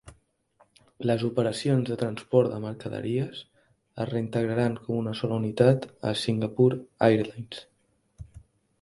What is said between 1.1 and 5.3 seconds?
operacions de transport de mercaderies es reintegraran com una